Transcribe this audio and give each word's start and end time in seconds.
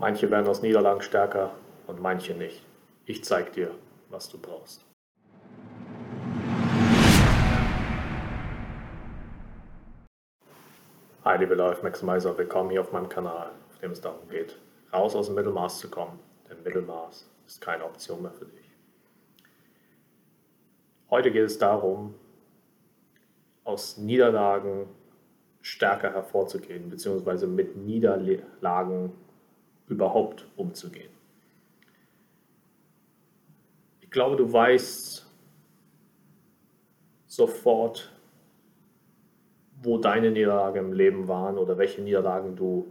Manche 0.00 0.30
werden 0.30 0.46
aus 0.46 0.62
Niederlagen 0.62 1.02
stärker 1.02 1.50
und 1.88 2.00
manche 2.00 2.32
nicht. 2.32 2.64
Ich 3.04 3.24
zeig 3.24 3.52
dir, 3.54 3.72
was 4.10 4.28
du 4.28 4.38
brauchst. 4.38 4.86
Hi 11.24 11.36
liebe 11.38 11.56
Life 11.56 11.82
Maximizer, 11.82 12.38
willkommen 12.38 12.70
hier 12.70 12.82
auf 12.82 12.92
meinem 12.92 13.08
Kanal, 13.08 13.50
auf 13.68 13.78
dem 13.80 13.90
es 13.90 14.00
darum 14.00 14.28
geht, 14.28 14.56
raus 14.92 15.16
aus 15.16 15.26
dem 15.26 15.34
Mittelmaß 15.34 15.80
zu 15.80 15.90
kommen, 15.90 16.20
denn 16.48 16.62
Mittelmaß 16.62 17.28
ist 17.48 17.60
keine 17.60 17.84
Option 17.84 18.22
mehr 18.22 18.30
für 18.30 18.46
dich. 18.46 18.70
Heute 21.10 21.32
geht 21.32 21.44
es 21.44 21.58
darum, 21.58 22.14
aus 23.64 23.96
Niederlagen 23.96 24.86
stärker 25.60 26.12
hervorzugehen, 26.12 26.88
beziehungsweise 26.88 27.48
mit 27.48 27.76
Niederlagen 27.76 29.12
überhaupt 29.88 30.46
umzugehen. 30.56 31.10
Ich 34.00 34.10
glaube, 34.10 34.36
du 34.36 34.50
weißt 34.52 35.26
sofort, 37.26 38.12
wo 39.82 39.98
deine 39.98 40.30
Niederlagen 40.30 40.86
im 40.86 40.92
Leben 40.92 41.28
waren 41.28 41.58
oder 41.58 41.78
welche 41.78 42.02
Niederlagen 42.02 42.56
du 42.56 42.86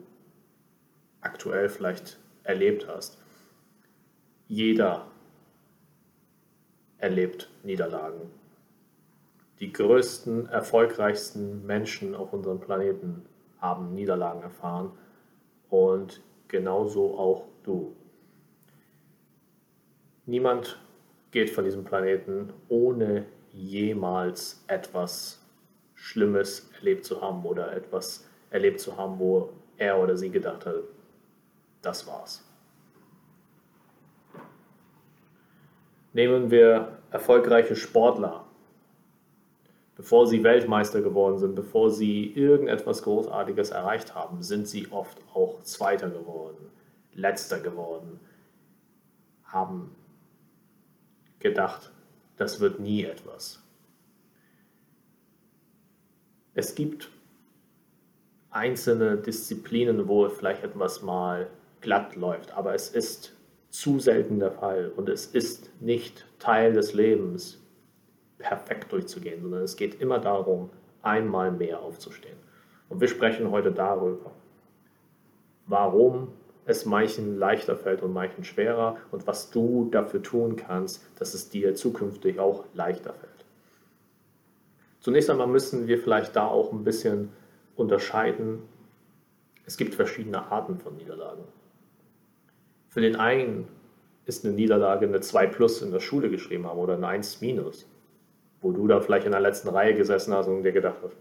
aktuell 1.22 1.70
vielleicht 1.70 2.18
erlebt 2.44 2.88
hast. 2.88 3.18
Jeder 4.48 5.08
erlebt 6.98 7.50
Niederlagen 7.64 8.32
die 9.60 9.74
größten, 9.74 10.50
erfolgreichsten 10.50 11.66
Menschen 11.66 12.16
auf 12.16 12.34
unserem 12.34 12.60
Planeten 12.60 13.26
haben 13.60 13.96
Niederlagen 13.96 14.44
erfahren 14.44 14.92
und 15.70 16.22
genauso 16.48 17.18
auch 17.18 17.46
du. 17.64 17.96
Niemand 20.26 20.80
geht 21.32 21.50
von 21.50 21.64
diesem 21.64 21.84
Planeten 21.84 22.54
ohne 22.70 23.26
jemals 23.52 24.64
etwas 24.68 25.44
Schlimmes 25.96 26.70
erlebt 26.78 27.06
zu 27.06 27.22
haben 27.22 27.46
oder 27.46 27.74
etwas 27.74 28.28
erlebt 28.50 28.80
zu 28.80 28.98
haben, 28.98 29.20
wo 29.20 29.52
er 29.78 30.00
oder 30.00 30.16
sie 30.18 30.30
gedacht 30.30 30.66
hat, 30.66 30.76
das 31.82 32.06
war's. 32.08 32.44
Nehmen 36.14 36.50
wir 36.50 36.98
erfolgreiche 37.12 37.76
Sportler 37.76 38.47
bevor 39.98 40.28
sie 40.28 40.44
Weltmeister 40.44 41.02
geworden 41.02 41.40
sind, 41.40 41.56
bevor 41.56 41.90
sie 41.90 42.32
irgendetwas 42.34 43.02
Großartiges 43.02 43.72
erreicht 43.72 44.14
haben, 44.14 44.44
sind 44.44 44.68
sie 44.68 44.88
oft 44.92 45.18
auch 45.34 45.62
Zweiter 45.64 46.10
geworden, 46.10 46.70
Letzter 47.14 47.60
geworden, 47.60 48.20
haben 49.44 49.96
gedacht, 51.40 51.92
das 52.38 52.60
wird 52.60 52.80
nie 52.80 53.04
etwas. 53.04 53.64
Es 56.54 56.76
gibt 56.76 57.10
einzelne 58.52 59.18
Disziplinen, 59.18 60.08
wo 60.08 60.30
vielleicht 60.30 60.64
etwas 60.64 61.02
mal 61.02 61.48
glatt 61.82 62.16
läuft, 62.16 62.52
aber 62.52 62.76
es 62.76 62.90
ist 62.90 63.34
zu 63.70 64.00
selten 64.00 64.40
der 64.40 64.52
Fall 64.52 64.92
und 64.96 65.10
es 65.10 65.26
ist 65.26 65.72
nicht 65.82 66.26
Teil 66.40 66.74
des 66.74 66.94
Lebens, 66.94 67.60
perfekt 68.38 68.92
durchzugehen, 68.92 69.42
sondern 69.42 69.64
es 69.64 69.76
geht 69.76 70.00
immer 70.02 70.20
darum, 70.20 70.70
einmal 71.02 71.52
mehr 71.52 71.82
aufzustehen. 71.82 72.38
Und 72.90 73.02
wir 73.02 73.08
sprechen 73.08 73.52
heute 73.52 73.72
darüber, 73.72 74.32
warum 75.66 76.30
es 76.66 76.86
manchen 76.86 77.38
leichter 77.38 77.78
fällt 77.78 78.02
und 78.02 78.14
manchen 78.14 78.44
schwerer 78.44 78.98
und 79.12 79.26
was 79.26 79.52
du 79.52 79.90
dafür 79.90 80.22
tun 80.22 80.56
kannst, 80.58 81.06
dass 81.18 81.34
es 81.34 81.50
dir 81.50 81.76
zukünftig 81.76 82.40
auch 82.40 82.66
leichter 82.74 83.14
fällt. 83.14 83.46
Zunächst 85.00 85.30
einmal 85.30 85.48
müssen 85.48 85.88
wir 85.88 85.98
vielleicht 85.98 86.36
da 86.36 86.48
auch 86.48 86.74
ein 86.74 86.84
bisschen 86.84 87.30
unterscheiden. 87.78 88.62
Es 89.66 89.78
gibt 89.78 89.96
verschiedene 89.96 90.52
Arten 90.52 90.78
von 90.78 90.98
Niederlagen. 90.98 91.44
Für 92.90 93.00
den 93.00 93.16
einen 93.16 93.68
ist 94.26 94.44
eine 94.44 94.54
Niederlage 94.54 95.06
eine 95.06 95.22
2 95.22 95.48
plus 95.48 95.82
in 95.82 95.92
der 95.92 96.02
Schule 96.02 96.30
geschrieben 96.30 96.68
haben 96.68 96.80
oder 96.80 96.96
eine 96.96 97.08
1 97.08 97.40
minus 97.40 97.88
wo 98.62 98.72
du 98.72 98.88
da 98.88 99.00
vielleicht 99.00 99.26
in 99.26 99.32
der 99.32 99.42
letzten 99.42 99.70
Reihe 99.70 99.94
gesessen 99.96 100.34
hast 100.34 100.48
und 100.48 100.64
dir 100.64 100.72
gedacht 100.72 100.98
hast, 101.04 101.16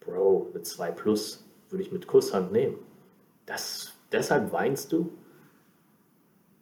Bro, 0.00 0.50
eine 0.52 0.62
2 0.62 0.90
Plus 0.92 1.44
würde 1.70 1.82
ich 1.82 1.92
mit 1.92 2.06
Kusshand 2.06 2.52
nehmen. 2.52 2.76
Das, 3.46 3.94
deshalb 4.10 4.52
weinst 4.52 4.92
du? 4.92 5.12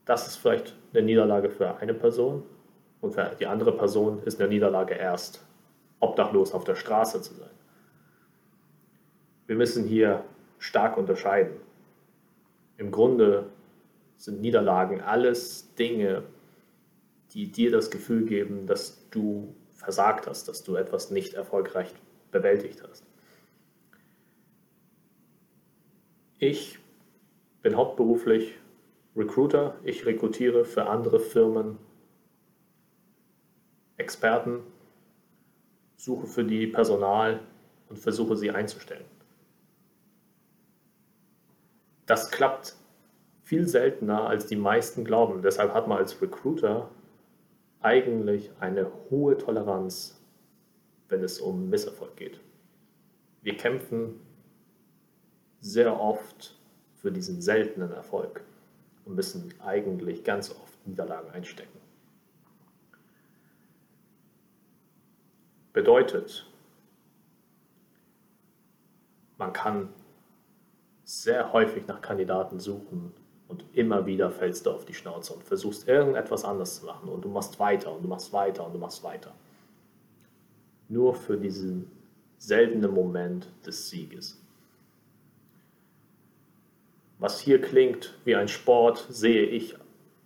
Das 0.04 0.26
ist 0.26 0.36
vielleicht 0.36 0.76
eine 0.92 1.02
Niederlage 1.02 1.50
für 1.50 1.76
eine 1.76 1.94
Person 1.94 2.42
und 3.00 3.12
für 3.14 3.34
die 3.38 3.46
andere 3.46 3.76
Person 3.76 4.22
ist 4.24 4.40
eine 4.40 4.48
Niederlage 4.48 4.94
erst, 4.94 5.44
obdachlos 6.00 6.52
auf 6.52 6.64
der 6.64 6.74
Straße 6.74 7.22
zu 7.22 7.34
sein. 7.34 7.50
Wir 9.46 9.56
müssen 9.56 9.84
hier 9.84 10.24
stark 10.58 10.96
unterscheiden. 10.96 11.56
Im 12.76 12.90
Grunde 12.90 13.46
sind 14.16 14.40
Niederlagen 14.40 15.00
alles 15.00 15.74
Dinge, 15.74 16.22
die 17.32 17.50
dir 17.50 17.70
das 17.70 17.90
Gefühl 17.90 18.26
geben, 18.26 18.66
dass 18.66 19.08
du 19.10 19.54
versagt 19.74 20.26
hast, 20.26 20.48
dass 20.48 20.62
du 20.62 20.76
etwas 20.76 21.10
nicht 21.10 21.34
erfolgreich 21.34 21.92
bewältigt 22.30 22.82
hast. 22.88 23.04
Ich 26.38 26.78
bin 27.62 27.76
hauptberuflich 27.76 28.54
Recruiter. 29.16 29.78
Ich 29.84 30.06
rekrutiere 30.06 30.64
für 30.64 30.86
andere 30.86 31.20
Firmen 31.20 31.78
Experten, 33.96 34.60
suche 35.96 36.26
für 36.26 36.44
die 36.44 36.66
Personal 36.66 37.40
und 37.90 37.98
versuche 37.98 38.36
sie 38.36 38.50
einzustellen. 38.50 39.04
Das 42.06 42.30
klappt 42.30 42.76
viel 43.42 43.68
seltener, 43.68 44.26
als 44.26 44.46
die 44.46 44.56
meisten 44.56 45.04
glauben. 45.04 45.42
Deshalb 45.42 45.74
hat 45.74 45.86
man 45.86 45.98
als 45.98 46.20
Recruiter 46.22 46.88
eigentlich 47.80 48.50
eine 48.60 48.90
hohe 49.10 49.36
Toleranz, 49.38 50.20
wenn 51.08 51.24
es 51.24 51.40
um 51.40 51.68
Misserfolg 51.68 52.16
geht. 52.16 52.40
Wir 53.42 53.56
kämpfen 53.56 54.20
sehr 55.60 55.98
oft 55.98 56.58
für 56.94 57.10
diesen 57.10 57.40
seltenen 57.40 57.92
Erfolg 57.92 58.44
und 59.04 59.14
müssen 59.14 59.54
eigentlich 59.60 60.24
ganz 60.24 60.50
oft 60.50 60.86
Niederlagen 60.86 61.30
einstecken. 61.30 61.78
Bedeutet, 65.72 66.46
man 69.38 69.52
kann 69.52 69.88
sehr 71.04 71.52
häufig 71.52 71.86
nach 71.86 72.00
Kandidaten 72.02 72.60
suchen, 72.60 73.14
und 73.50 73.64
immer 73.72 74.06
wieder 74.06 74.30
fällst 74.30 74.64
du 74.64 74.70
auf 74.70 74.84
die 74.84 74.94
Schnauze 74.94 75.34
und 75.34 75.42
versuchst 75.42 75.88
irgendetwas 75.88 76.44
anders 76.44 76.80
zu 76.80 76.86
machen 76.86 77.08
und 77.08 77.24
du 77.24 77.28
machst 77.28 77.58
weiter 77.58 77.92
und 77.92 78.02
du 78.02 78.08
machst 78.08 78.32
weiter 78.32 78.64
und 78.64 78.72
du 78.72 78.78
machst 78.78 79.02
weiter. 79.02 79.34
Nur 80.88 81.14
für 81.14 81.36
diesen 81.36 81.90
seltenen 82.38 82.92
Moment 82.92 83.48
des 83.66 83.90
Sieges. 83.90 84.40
Was 87.18 87.40
hier 87.40 87.60
klingt 87.60 88.16
wie 88.24 88.34
ein 88.34 88.48
Sport, 88.48 89.06
sehe 89.10 89.44
ich 89.44 89.76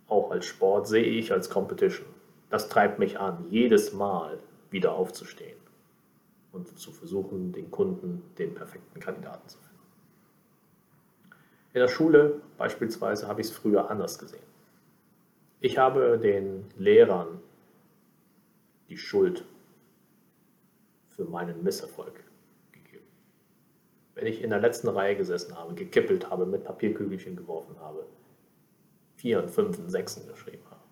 auch 0.07 0.31
als 0.31 0.45
Sport, 0.45 0.87
sehe 0.87 1.03
ich 1.03 1.31
als 1.33 1.49
Competition. 1.49 2.07
Das 2.49 2.69
treibt 2.69 2.99
mich 2.99 3.19
an, 3.19 3.45
jedes 3.49 3.91
Mal 3.91 4.39
wieder 4.69 4.93
aufzustehen 4.93 5.57
und 6.51 6.79
zu 6.79 6.91
versuchen, 6.91 7.51
den 7.51 7.69
Kunden 7.69 8.21
den 8.37 8.53
perfekten 8.53 8.99
Kandidaten 8.99 9.47
zu 9.49 9.57
finden. 9.57 9.64
In 11.75 11.81
der 11.81 11.89
Schule 11.89 12.41
beispielsweise 12.57 13.27
habe 13.27 13.41
ich 13.41 13.47
es 13.47 13.53
früher 13.53 13.91
anders 13.91 14.17
gesehen. 14.17 14.47
Ich 15.59 15.77
habe 15.77 16.17
den 16.17 16.63
Lehrern 16.77 17.41
die 18.87 18.95
Schuld 18.95 19.43
für 21.09 21.25
meinen 21.25 21.61
Misserfolg 21.63 22.23
gegeben. 22.71 23.03
Wenn 24.13 24.25
ich 24.25 24.41
in 24.41 24.51
der 24.51 24.61
letzten 24.61 24.87
Reihe 24.87 25.17
gesessen 25.17 25.57
habe, 25.57 25.73
gekippelt 25.73 26.29
habe, 26.29 26.45
mit 26.45 26.63
Papierkügelchen 26.63 27.35
geworfen 27.35 27.77
habe, 27.81 28.05
vier 29.17 29.43
und 29.43 29.51
fünf 29.51 29.77
und 29.77 29.89
sechsen 29.89 30.25
geschrieben 30.29 30.63
habe, 30.71 30.83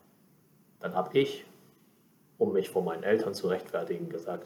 dann 0.82 0.96
habe 0.96 1.18
ich, 1.18 1.46
um 2.38 2.52
mich 2.52 2.70
vor 2.70 2.84
meinen 2.84 3.04
Eltern 3.04 3.34
zu 3.34 3.48
rechtfertigen, 3.48 4.10
gesagt, 4.10 4.46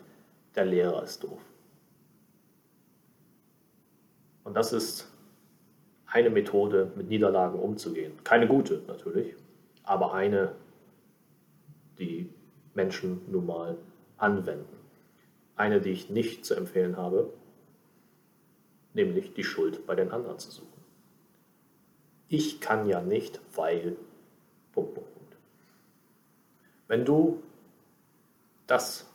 der 0.54 0.66
Lehrer 0.66 1.02
ist 1.02 1.24
doof. 1.24 1.42
Und 4.44 4.54
das 4.54 4.72
ist 4.72 5.17
eine 6.08 6.30
Methode, 6.30 6.92
mit 6.96 7.10
Niederlagen 7.10 7.60
umzugehen. 7.60 8.14
Keine 8.24 8.48
gute 8.48 8.82
natürlich, 8.88 9.36
aber 9.84 10.14
eine, 10.14 10.54
die 12.00 12.30
Menschen 12.74 13.22
nun 13.30 13.46
mal 13.46 13.78
anwenden. 14.18 14.78
Eine, 15.56 15.82
die 15.82 15.92
ich 15.92 16.10
nicht 16.10 16.46
zu 16.46 16.56
empfehlen 16.56 16.98
habe, 16.98 17.34
nämlich 18.94 19.34
die 19.34 19.44
Schuld 19.44 19.86
bei 19.86 19.96
den 19.96 20.12
anderen 20.12 20.40
zu 20.40 20.52
suchen. 20.52 20.68
ich 22.30 22.60
kann 22.60 22.88
ja 22.88 23.02
nicht, 23.02 23.40
weil. 23.56 23.96
Wenn 26.88 27.04
du 27.04 27.42
das 28.68 29.10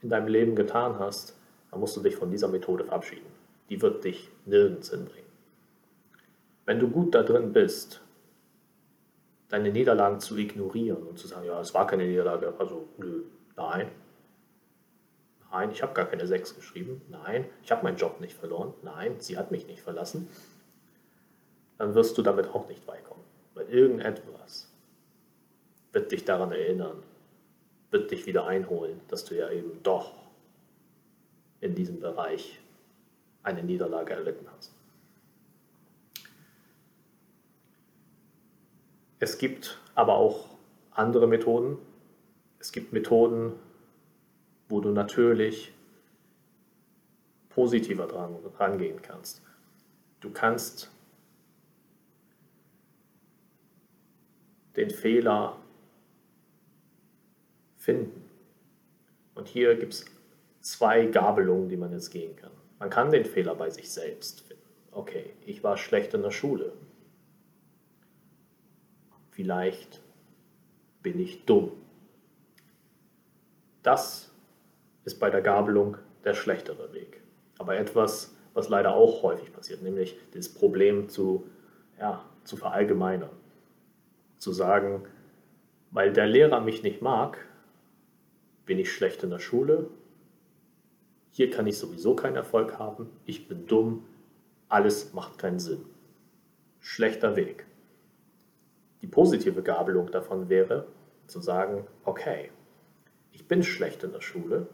in 0.00 0.08
deinem 0.08 0.28
Leben 0.28 0.56
getan 0.56 0.98
hast, 0.98 1.36
dann 1.70 1.80
musst 1.80 1.94
du 1.94 2.00
dich 2.00 2.16
von 2.16 2.30
dieser 2.30 2.48
Methode 2.48 2.84
verabschieden. 2.84 3.26
Die 3.68 3.82
wird 3.82 4.02
dich 4.02 4.30
nirgends 4.46 4.90
hinbringen. 4.90 5.23
Wenn 6.66 6.78
du 6.78 6.88
gut 6.88 7.14
da 7.14 7.22
drin 7.22 7.52
bist, 7.52 8.00
deine 9.48 9.70
Niederlagen 9.70 10.20
zu 10.20 10.36
ignorieren 10.36 11.02
und 11.02 11.18
zu 11.18 11.26
sagen, 11.26 11.46
ja, 11.46 11.60
es 11.60 11.74
war 11.74 11.86
keine 11.86 12.06
Niederlage, 12.06 12.54
also 12.58 12.88
nö, 12.98 13.24
nein, 13.56 13.90
nein, 15.50 15.70
ich 15.70 15.82
habe 15.82 15.94
gar 15.94 16.06
keine 16.06 16.26
6 16.26 16.56
geschrieben, 16.56 17.02
nein, 17.08 17.44
ich 17.62 17.70
habe 17.70 17.84
meinen 17.84 17.96
Job 17.96 18.20
nicht 18.20 18.34
verloren, 18.34 18.72
nein, 18.82 19.16
sie 19.20 19.36
hat 19.36 19.50
mich 19.50 19.66
nicht 19.66 19.82
verlassen, 19.82 20.28
dann 21.78 21.94
wirst 21.94 22.16
du 22.18 22.22
damit 22.22 22.48
auch 22.48 22.68
nicht 22.68 22.86
weit 22.86 23.04
kommen. 23.04 23.24
Weil 23.54 23.68
irgendetwas 23.68 24.72
wird 25.92 26.10
dich 26.10 26.24
daran 26.24 26.50
erinnern, 26.50 27.02
wird 27.90 28.10
dich 28.10 28.26
wieder 28.26 28.46
einholen, 28.46 29.00
dass 29.08 29.24
du 29.24 29.36
ja 29.36 29.50
eben 29.50 29.82
doch 29.82 30.12
in 31.60 31.74
diesem 31.74 32.00
Bereich 32.00 32.58
eine 33.44 33.62
Niederlage 33.62 34.14
erlitten 34.14 34.46
hast. 34.56 34.74
Es 39.24 39.38
gibt 39.38 39.80
aber 39.94 40.16
auch 40.16 40.50
andere 40.90 41.26
Methoden. 41.26 41.78
Es 42.58 42.72
gibt 42.72 42.92
Methoden, 42.92 43.54
wo 44.68 44.82
du 44.82 44.90
natürlich 44.90 45.72
positiver 47.48 48.06
dran 48.06 48.36
rangehen 48.58 49.00
kannst. 49.00 49.40
Du 50.20 50.28
kannst 50.28 50.90
den 54.76 54.90
Fehler 54.90 55.56
finden. 57.78 58.28
Und 59.34 59.48
hier 59.48 59.74
gibt 59.76 59.94
es 59.94 60.04
zwei 60.60 61.06
Gabelungen, 61.06 61.70
die 61.70 61.78
man 61.78 61.92
jetzt 61.92 62.10
gehen 62.10 62.36
kann. 62.36 62.52
Man 62.78 62.90
kann 62.90 63.10
den 63.10 63.24
Fehler 63.24 63.54
bei 63.54 63.70
sich 63.70 63.90
selbst 63.90 64.42
finden. 64.42 64.68
Okay, 64.92 65.32
ich 65.46 65.64
war 65.64 65.78
schlecht 65.78 66.12
in 66.12 66.20
der 66.20 66.30
Schule. 66.30 66.74
Vielleicht 69.34 70.00
bin 71.02 71.18
ich 71.18 71.44
dumm. 71.44 71.72
Das 73.82 74.32
ist 75.04 75.18
bei 75.18 75.28
der 75.28 75.42
Gabelung 75.42 75.96
der 76.22 76.34
schlechtere 76.34 76.92
Weg. 76.92 77.20
Aber 77.58 77.76
etwas, 77.76 78.36
was 78.52 78.68
leider 78.68 78.94
auch 78.94 79.24
häufig 79.24 79.52
passiert, 79.52 79.82
nämlich 79.82 80.16
das 80.32 80.48
Problem 80.48 81.08
zu, 81.08 81.50
ja, 81.98 82.24
zu 82.44 82.56
verallgemeinern 82.56 83.30
zu 84.38 84.52
sagen, 84.52 85.02
weil 85.90 86.12
der 86.12 86.26
Lehrer 86.26 86.60
mich 86.60 86.84
nicht 86.84 87.02
mag, 87.02 87.38
bin 88.66 88.78
ich 88.78 88.92
schlecht 88.92 89.24
in 89.24 89.30
der 89.30 89.40
Schule, 89.40 89.90
hier 91.32 91.50
kann 91.50 91.66
ich 91.66 91.76
sowieso 91.76 92.14
keinen 92.14 92.36
Erfolg 92.36 92.78
haben, 92.78 93.10
ich 93.24 93.48
bin 93.48 93.66
dumm, 93.66 94.04
alles 94.68 95.12
macht 95.12 95.38
keinen 95.38 95.58
Sinn. 95.58 95.84
Schlechter 96.78 97.34
Weg. 97.34 97.66
Die 99.04 99.10
positive 99.10 99.60
Gabelung 99.60 100.10
davon 100.10 100.48
wäre 100.48 100.86
zu 101.26 101.38
sagen, 101.38 101.86
okay, 102.06 102.50
ich 103.32 103.46
bin 103.46 103.62
schlecht 103.62 104.02
in 104.02 104.12
der 104.12 104.22
Schule, 104.22 104.66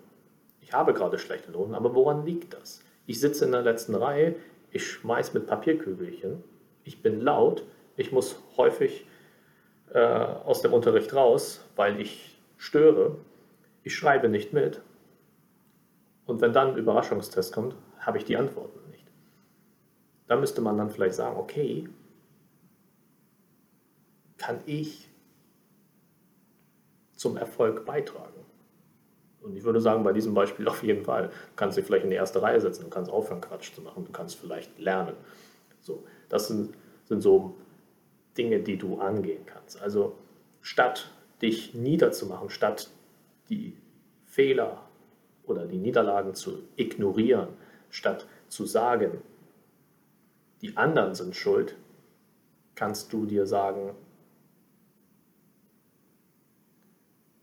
ich 0.60 0.72
habe 0.72 0.94
gerade 0.94 1.18
schlechte 1.18 1.50
Noten, 1.50 1.74
aber 1.74 1.96
woran 1.96 2.24
liegt 2.24 2.54
das? 2.54 2.80
Ich 3.06 3.18
sitze 3.18 3.44
in 3.44 3.50
der 3.50 3.62
letzten 3.62 3.96
Reihe, 3.96 4.36
ich 4.70 4.86
schmeiß 4.86 5.34
mit 5.34 5.48
Papierkügelchen, 5.48 6.44
ich 6.84 7.02
bin 7.02 7.20
laut, 7.20 7.64
ich 7.96 8.12
muss 8.12 8.40
häufig 8.56 9.04
äh, 9.92 9.98
aus 9.98 10.62
dem 10.62 10.74
Unterricht 10.74 11.12
raus, 11.12 11.68
weil 11.74 12.00
ich 12.00 12.40
störe. 12.56 13.16
Ich 13.82 13.96
schreibe 13.96 14.28
nicht 14.28 14.52
mit. 14.52 14.80
Und 16.24 16.40
wenn 16.40 16.52
dann 16.52 16.68
ein 16.68 16.76
Überraschungstest 16.76 17.52
kommt, 17.52 17.74
habe 17.98 18.18
ich 18.18 18.26
die 18.26 18.36
Antworten 18.36 18.78
nicht. 18.92 19.08
Da 20.28 20.36
müsste 20.36 20.60
man 20.60 20.78
dann 20.78 20.90
vielleicht 20.90 21.16
sagen, 21.16 21.36
okay, 21.36 21.88
kann 24.40 24.60
ich 24.64 25.08
zum 27.12 27.36
Erfolg 27.36 27.84
beitragen? 27.84 28.40
Und 29.42 29.56
ich 29.56 29.62
würde 29.64 29.80
sagen, 29.80 30.02
bei 30.02 30.12
diesem 30.12 30.34
Beispiel 30.34 30.66
auf 30.66 30.82
jeden 30.82 31.04
Fall. 31.04 31.28
Du 31.28 31.56
kannst 31.56 31.76
dich 31.76 31.84
vielleicht 31.84 32.04
in 32.04 32.10
die 32.10 32.16
erste 32.16 32.42
Reihe 32.42 32.60
setzen, 32.60 32.84
du 32.84 32.90
kannst 32.90 33.10
aufhören, 33.10 33.40
Quatsch 33.40 33.72
zu 33.74 33.82
machen, 33.82 34.04
du 34.04 34.12
kannst 34.12 34.36
vielleicht 34.36 34.78
lernen. 34.78 35.14
So, 35.82 36.04
das 36.28 36.48
sind, 36.48 36.74
sind 37.04 37.20
so 37.22 37.54
Dinge, 38.36 38.60
die 38.60 38.76
du 38.76 38.98
angehen 38.98 39.44
kannst. 39.46 39.80
Also 39.80 40.14
statt 40.62 41.10
dich 41.42 41.74
niederzumachen, 41.74 42.50
statt 42.50 42.90
die 43.48 43.76
Fehler 44.24 44.82
oder 45.44 45.66
die 45.66 45.78
Niederlagen 45.78 46.34
zu 46.34 46.62
ignorieren, 46.76 47.48
statt 47.90 48.26
zu 48.48 48.66
sagen, 48.66 49.22
die 50.62 50.76
anderen 50.76 51.14
sind 51.14 51.34
schuld, 51.34 51.76
kannst 52.74 53.12
du 53.12 53.26
dir 53.26 53.46
sagen, 53.46 53.94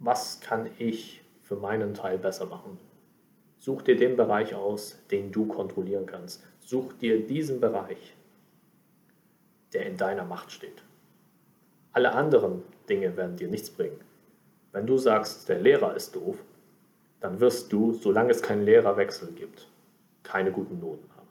was 0.07 0.39
kann 0.39 0.69
ich 0.79 1.21
für 1.41 1.57
meinen 1.57 1.93
Teil 1.93 2.17
besser 2.17 2.45
machen? 2.45 2.79
Such 3.59 3.81
dir 3.81 3.97
den 3.97 4.15
Bereich 4.15 4.55
aus, 4.55 4.97
den 5.11 5.33
du 5.33 5.47
kontrollieren 5.47 6.05
kannst. 6.05 6.41
Such 6.61 6.93
dir 6.93 7.27
diesen 7.27 7.59
Bereich, 7.59 8.15
der 9.73 9.85
in 9.85 9.97
deiner 9.97 10.23
Macht 10.23 10.53
steht. 10.53 10.81
Alle 11.91 12.13
anderen 12.13 12.63
Dinge 12.87 13.17
werden 13.17 13.35
dir 13.35 13.49
nichts 13.49 13.69
bringen. 13.69 13.99
Wenn 14.71 14.87
du 14.87 14.97
sagst, 14.97 15.49
der 15.49 15.59
Lehrer 15.59 15.93
ist 15.93 16.15
doof, 16.15 16.37
dann 17.19 17.41
wirst 17.41 17.73
du, 17.73 17.91
solange 17.91 18.31
es 18.31 18.41
keinen 18.41 18.63
Lehrerwechsel 18.63 19.33
gibt, 19.33 19.67
keine 20.23 20.53
guten 20.53 20.79
Noten 20.79 21.09
haben. 21.17 21.27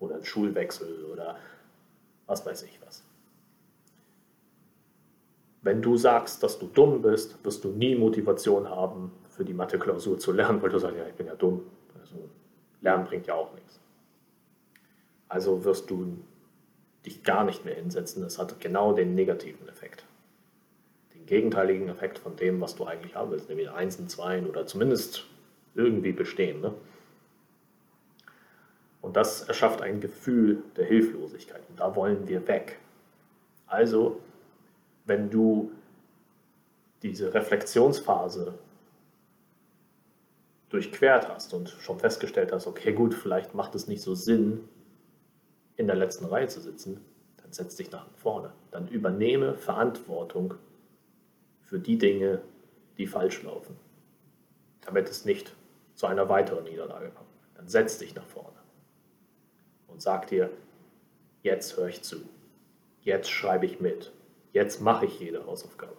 Oder 0.00 0.16
einen 0.16 0.24
Schulwechsel 0.24 1.04
oder 1.04 1.38
was 2.26 2.44
weiß 2.44 2.64
ich 2.64 2.80
was. 2.84 3.04
Wenn 5.64 5.80
du 5.80 5.96
sagst, 5.96 6.42
dass 6.42 6.58
du 6.58 6.66
dumm 6.66 7.00
bist, 7.00 7.42
wirst 7.42 7.64
du 7.64 7.70
nie 7.70 7.96
Motivation 7.96 8.68
haben, 8.68 9.10
für 9.30 9.44
die 9.44 9.54
Mathe-Klausur 9.54 10.18
zu 10.18 10.30
lernen, 10.30 10.62
weil 10.62 10.70
du 10.70 10.78
sagst, 10.78 10.96
ja, 10.96 11.06
ich 11.08 11.14
bin 11.14 11.26
ja 11.26 11.34
dumm. 11.34 11.62
Also, 12.00 12.28
Lernen 12.82 13.06
bringt 13.06 13.26
ja 13.26 13.34
auch 13.34 13.52
nichts. 13.54 13.80
Also 15.28 15.64
wirst 15.64 15.90
du 15.90 16.18
dich 17.04 17.24
gar 17.24 17.44
nicht 17.44 17.64
mehr 17.64 17.74
hinsetzen. 17.74 18.22
Das 18.22 18.38
hat 18.38 18.60
genau 18.60 18.92
den 18.92 19.14
negativen 19.14 19.66
Effekt. 19.68 20.04
Den 21.14 21.26
gegenteiligen 21.26 21.88
Effekt 21.88 22.18
von 22.18 22.36
dem, 22.36 22.60
was 22.60 22.76
du 22.76 22.84
eigentlich 22.84 23.14
haben 23.14 23.30
willst, 23.30 23.48
nämlich 23.48 23.70
Einsen, 23.70 24.08
Zweien 24.08 24.46
oder 24.46 24.66
zumindest 24.66 25.24
irgendwie 25.74 26.12
bestehen. 26.12 26.60
Ne? 26.60 26.74
Und 29.00 29.16
das 29.16 29.48
erschafft 29.48 29.80
ein 29.80 30.00
Gefühl 30.00 30.62
der 30.76 30.84
Hilflosigkeit. 30.84 31.62
Und 31.70 31.80
da 31.80 31.96
wollen 31.96 32.28
wir 32.28 32.46
weg. 32.46 32.78
Also, 33.66 34.20
wenn 35.04 35.30
du 35.30 35.70
diese 37.02 37.34
Reflexionsphase 37.34 38.54
durchquert 40.70 41.28
hast 41.28 41.54
und 41.54 41.68
schon 41.68 41.98
festgestellt 42.00 42.50
hast, 42.52 42.66
okay, 42.66 42.92
gut, 42.92 43.14
vielleicht 43.14 43.54
macht 43.54 43.74
es 43.74 43.86
nicht 43.86 44.02
so 44.02 44.14
Sinn, 44.14 44.68
in 45.76 45.86
der 45.86 45.96
letzten 45.96 46.24
Reihe 46.24 46.48
zu 46.48 46.60
sitzen, 46.60 47.00
dann 47.42 47.52
setz 47.52 47.76
dich 47.76 47.90
nach 47.90 48.06
vorne. 48.16 48.52
Dann 48.70 48.88
übernehme 48.88 49.54
Verantwortung 49.54 50.54
für 51.62 51.78
die 51.78 51.98
Dinge, 51.98 52.40
die 52.96 53.06
falsch 53.06 53.42
laufen, 53.42 53.76
damit 54.82 55.08
es 55.08 55.24
nicht 55.24 55.54
zu 55.94 56.06
einer 56.06 56.28
weiteren 56.28 56.64
Niederlage 56.64 57.10
kommt. 57.10 57.28
Dann 57.54 57.68
setz 57.68 57.98
dich 57.98 58.14
nach 58.14 58.26
vorne 58.26 58.56
und 59.88 60.00
sag 60.00 60.28
dir, 60.28 60.50
jetzt 61.42 61.76
höre 61.76 61.88
ich 61.88 62.02
zu, 62.02 62.16
jetzt 63.02 63.30
schreibe 63.30 63.66
ich 63.66 63.80
mit, 63.80 64.12
jetzt 64.54 64.80
mache 64.80 65.04
ich 65.04 65.20
jede 65.20 65.44
Hausaufgabe. 65.44 65.96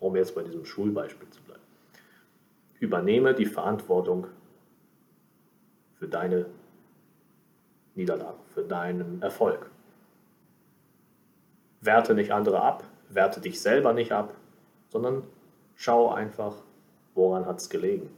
Um 0.00 0.16
jetzt 0.16 0.34
bei 0.34 0.42
diesem 0.42 0.64
Schulbeispiel 0.64 1.30
zu 1.30 1.40
bleiben. 1.42 1.60
Übernehme 2.80 3.34
die 3.34 3.46
Verantwortung 3.46 4.26
für 5.94 6.08
deine 6.08 6.46
Niederlagen, 7.94 8.40
für 8.54 8.64
deinen 8.64 9.20
Erfolg. 9.20 9.70
Werte 11.82 12.14
nicht 12.14 12.32
andere 12.32 12.62
ab, 12.62 12.84
werte 13.10 13.40
dich 13.40 13.60
selber 13.60 13.92
nicht 13.92 14.12
ab, 14.12 14.34
sondern 14.88 15.22
schau 15.76 16.10
einfach, 16.10 16.54
woran 17.14 17.44
hat 17.44 17.58
es 17.58 17.68
gelegen. 17.68 18.08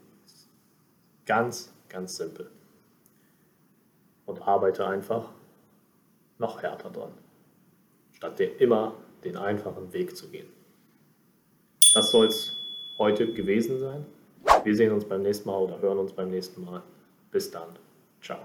Ganz, 1.26 1.72
ganz 1.88 2.16
simpel. 2.16 2.50
Und 4.26 4.46
arbeite 4.46 4.86
einfach 4.86 5.30
noch 6.38 6.62
härter 6.62 6.90
dran, 6.90 7.12
statt 8.22 8.38
dir 8.38 8.60
immer 8.60 8.94
den 9.24 9.36
einfachen 9.36 9.92
Weg 9.92 10.16
zu 10.16 10.28
gehen. 10.28 10.46
Das 11.92 12.12
soll 12.12 12.26
es 12.26 12.56
heute 12.96 13.32
gewesen 13.32 13.80
sein. 13.80 14.06
Wir 14.62 14.76
sehen 14.76 14.92
uns 14.92 15.04
beim 15.04 15.22
nächsten 15.22 15.48
Mal 15.48 15.58
oder 15.58 15.80
hören 15.80 15.98
uns 15.98 16.12
beim 16.12 16.30
nächsten 16.30 16.64
Mal. 16.64 16.84
Bis 17.32 17.50
dann. 17.50 17.70
Ciao. 18.20 18.38